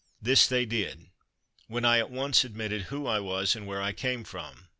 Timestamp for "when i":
1.67-1.99